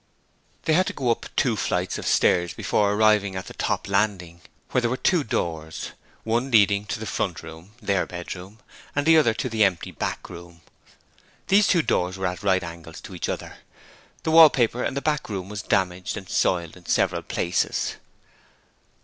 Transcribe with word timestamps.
They 0.63 0.73
had 0.73 0.87
to 0.87 0.93
go 0.93 1.11
up 1.11 1.27
two 1.35 1.55
flights 1.55 1.99
of 1.99 2.07
stairs 2.07 2.55
before 2.55 2.91
arriving 2.91 3.35
at 3.35 3.45
the 3.45 3.53
top 3.53 3.87
landing, 3.87 4.41
where 4.71 4.81
there 4.81 4.89
were 4.89 4.97
two 4.97 5.23
doors, 5.23 5.91
one 6.23 6.49
leading 6.49 6.81
into 6.81 6.99
the 6.99 7.05
front 7.05 7.43
room 7.43 7.73
their 7.83 8.07
bedroom 8.07 8.61
and 8.95 9.05
the 9.05 9.15
other 9.15 9.29
into 9.29 9.47
the 9.47 9.63
empty 9.63 9.91
back 9.91 10.27
room. 10.27 10.61
These 11.49 11.67
two 11.67 11.83
doors 11.83 12.17
were 12.17 12.25
at 12.25 12.41
right 12.41 12.63
angles 12.63 12.99
to 13.01 13.13
each 13.13 13.29
other. 13.29 13.57
The 14.23 14.31
wallpaper 14.31 14.83
in 14.83 14.95
the 14.95 15.03
back 15.03 15.29
room 15.29 15.49
was 15.49 15.61
damaged 15.61 16.17
and 16.17 16.27
soiled 16.27 16.75
in 16.75 16.87
several 16.87 17.21
places. 17.21 17.97